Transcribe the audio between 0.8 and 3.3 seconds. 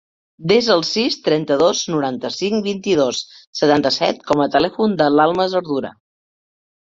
sis, trenta-dos, noranta-cinc, vint-i-dos,